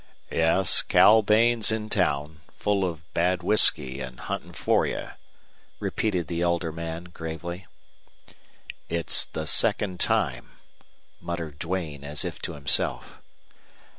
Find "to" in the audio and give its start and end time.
12.41-12.53